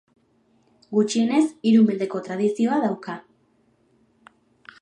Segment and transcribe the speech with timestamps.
[0.97, 1.43] Gutxienez
[1.73, 3.19] hiru mendeko tradizioa dauka.